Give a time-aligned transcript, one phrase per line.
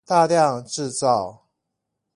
[0.03, 1.43] 大量製造